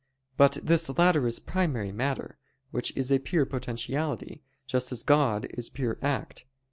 [0.35, 2.39] But this latter is primary matter,
[2.71, 6.43] which is a pure potentiality, just as God is pure act.